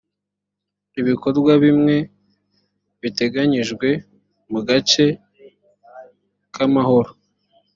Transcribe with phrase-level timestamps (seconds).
[0.99, 1.95] ibikorwa bimwe
[3.01, 3.89] biteganyijwe
[4.51, 5.05] mu gace
[6.53, 7.11] kamahoro.